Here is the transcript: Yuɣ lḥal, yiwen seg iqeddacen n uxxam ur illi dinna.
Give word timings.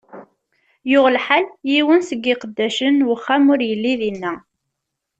Yuɣ 0.91 1.05
lḥal, 1.15 1.45
yiwen 1.71 2.01
seg 2.09 2.23
iqeddacen 2.33 2.95
n 3.01 3.05
uxxam 3.15 3.45
ur 3.53 3.59
illi 3.71 3.93
dinna. 4.01 4.33